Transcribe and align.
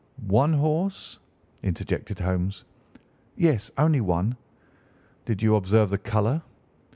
"One 0.25 0.53
horse?" 0.53 1.19
interjected 1.61 2.17
Holmes. 2.21 2.63
"Yes, 3.35 3.69
only 3.77 4.01
one." 4.01 4.35
"Did 5.25 5.43
you 5.43 5.55
observe 5.55 5.91
the 5.91 5.99
colour?" 5.99 6.41